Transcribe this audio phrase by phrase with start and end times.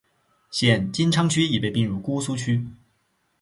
[0.49, 2.65] 现金阊区已被并入姑苏区。